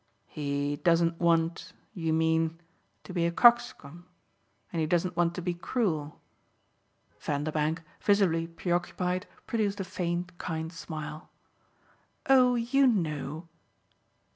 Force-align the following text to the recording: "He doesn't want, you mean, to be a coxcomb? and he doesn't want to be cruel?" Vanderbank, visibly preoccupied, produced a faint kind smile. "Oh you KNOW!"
"He 0.25 0.77
doesn't 0.77 1.19
want, 1.19 1.73
you 1.93 2.11
mean, 2.11 2.59
to 3.03 3.13
be 3.13 3.27
a 3.27 3.31
coxcomb? 3.31 4.07
and 4.73 4.79
he 4.79 4.87
doesn't 4.87 5.15
want 5.15 5.35
to 5.35 5.43
be 5.43 5.53
cruel?" 5.53 6.19
Vanderbank, 7.19 7.83
visibly 7.99 8.47
preoccupied, 8.47 9.27
produced 9.45 9.79
a 9.79 9.83
faint 9.83 10.35
kind 10.39 10.73
smile. 10.73 11.29
"Oh 12.25 12.55
you 12.55 12.87
KNOW!" 12.87 13.47